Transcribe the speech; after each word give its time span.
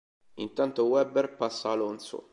Intanto 0.41 0.85
Webber 0.87 1.35
passa 1.35 1.69
Alonso. 1.69 2.29